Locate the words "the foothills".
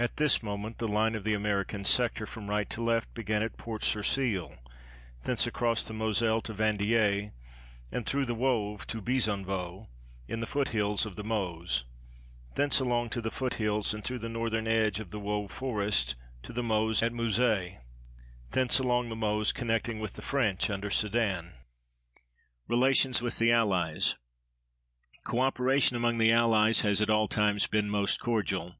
10.40-11.06, 13.20-13.94